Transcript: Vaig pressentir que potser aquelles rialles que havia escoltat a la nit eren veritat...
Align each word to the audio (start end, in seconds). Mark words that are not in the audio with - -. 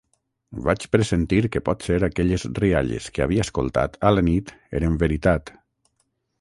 Vaig 0.67 0.85
pressentir 0.95 1.41
que 1.55 1.61
potser 1.67 1.99
aquelles 2.07 2.47
rialles 2.61 3.11
que 3.17 3.27
havia 3.27 3.47
escoltat 3.47 4.01
a 4.11 4.15
la 4.17 4.27
nit 4.33 4.55
eren 4.81 5.01
veritat... 5.07 5.57